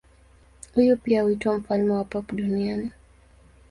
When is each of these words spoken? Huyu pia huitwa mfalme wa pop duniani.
Huyu 0.75 0.97
pia 0.97 1.23
huitwa 1.23 1.57
mfalme 1.57 1.93
wa 1.93 2.03
pop 2.03 2.31
duniani. 2.33 2.91